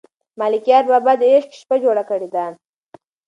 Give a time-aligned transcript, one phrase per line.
[0.39, 2.45] ملکیار بابا د عشق شپه جوړه کړې ده.